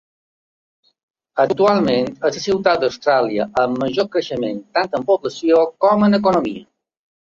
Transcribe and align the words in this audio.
Actualment 1.43 2.09
és 2.13 2.23
la 2.23 2.41
ciutat 2.47 2.81
d'Austràlia 2.85 3.47
amb 3.65 3.83
major 3.83 4.09
creixement 4.17 4.59
tant 4.79 5.01
en 5.01 5.07
població 5.11 5.61
com 5.87 6.07
en 6.09 6.21
economia. 6.23 6.65